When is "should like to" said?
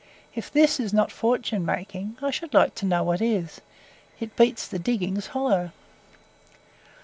2.31-2.87